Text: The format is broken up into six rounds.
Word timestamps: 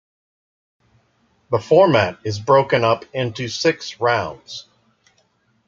The 1.51 1.59
format 1.59 2.17
is 2.23 2.39
broken 2.39 2.83
up 2.83 3.05
into 3.13 3.47
six 3.47 3.99
rounds. 3.99 4.65